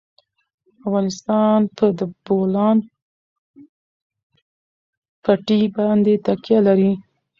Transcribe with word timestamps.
افغانستان 0.87 1.59
په 1.77 1.85
د 1.99 2.01
بولان 2.25 2.77
پټي 5.23 5.61
باندې 5.77 6.13
تکیه 6.25 6.59
لري. 6.67 6.91